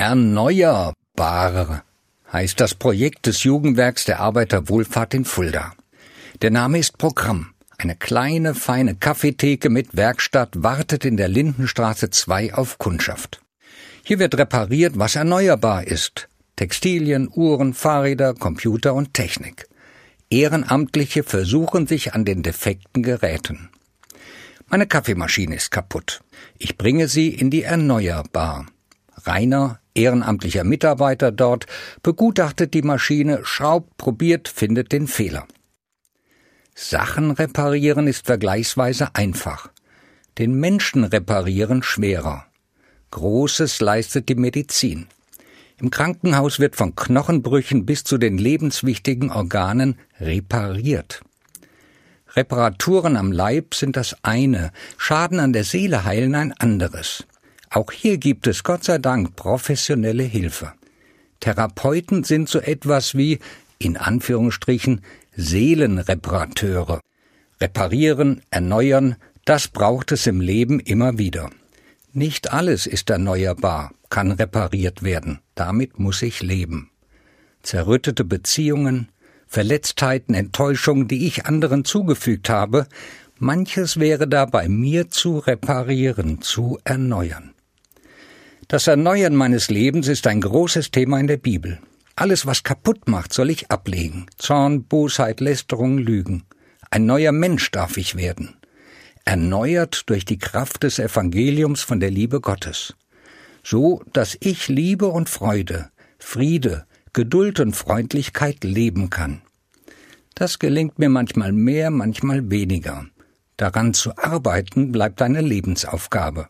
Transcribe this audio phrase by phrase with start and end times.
[0.00, 1.82] Erneuerbar
[2.32, 5.72] heißt das Projekt des Jugendwerks der Arbeiterwohlfahrt in Fulda.
[6.40, 7.52] Der Name ist Programm.
[7.78, 13.40] Eine kleine, feine Kaffeetheke mit Werkstatt wartet in der Lindenstraße 2 auf Kundschaft.
[14.04, 16.28] Hier wird repariert, was erneuerbar ist.
[16.54, 19.66] Textilien, Uhren, Fahrräder, Computer und Technik.
[20.30, 23.70] Ehrenamtliche versuchen sich an den defekten Geräten.
[24.68, 26.20] Meine Kaffeemaschine ist kaputt.
[26.56, 28.66] Ich bringe sie in die Erneuerbar.
[29.26, 31.66] Rainer, ehrenamtlicher Mitarbeiter dort,
[32.02, 35.46] begutachtet die Maschine, schraubt, probiert, findet den Fehler.
[36.74, 39.70] Sachen reparieren ist vergleichsweise einfach.
[40.38, 42.46] Den Menschen reparieren schwerer.
[43.10, 45.08] Großes leistet die Medizin.
[45.80, 51.22] Im Krankenhaus wird von Knochenbrüchen bis zu den lebenswichtigen Organen repariert.
[52.34, 57.26] Reparaturen am Leib sind das eine, Schaden an der Seele heilen ein anderes.
[57.70, 60.72] Auch hier gibt es Gott sei Dank professionelle Hilfe.
[61.40, 63.38] Therapeuten sind so etwas wie,
[63.78, 65.02] in Anführungsstrichen,
[65.36, 67.00] Seelenreparateure.
[67.60, 71.50] Reparieren, erneuern, das braucht es im Leben immer wieder.
[72.12, 75.40] Nicht alles ist erneuerbar, kann repariert werden.
[75.54, 76.90] Damit muss ich leben.
[77.62, 79.08] Zerrüttete Beziehungen,
[79.46, 82.86] Verletztheiten, Enttäuschungen, die ich anderen zugefügt habe,
[83.38, 87.54] manches wäre da bei mir zu reparieren, zu erneuern.
[88.70, 91.78] Das Erneuern meines Lebens ist ein großes Thema in der Bibel.
[92.16, 94.26] Alles, was kaputt macht, soll ich ablegen.
[94.36, 96.42] Zorn, Bosheit, Lästerung, Lügen.
[96.90, 98.58] Ein neuer Mensch darf ich werden.
[99.24, 102.94] Erneuert durch die Kraft des Evangeliums von der Liebe Gottes.
[103.64, 109.40] So, dass ich Liebe und Freude, Friede, Geduld und Freundlichkeit leben kann.
[110.34, 113.06] Das gelingt mir manchmal mehr, manchmal weniger.
[113.56, 116.48] Daran zu arbeiten bleibt eine Lebensaufgabe.